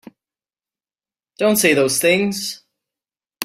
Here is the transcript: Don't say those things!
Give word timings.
Don't 1.37 1.57
say 1.57 1.75
those 1.75 1.99
things! 1.99 2.63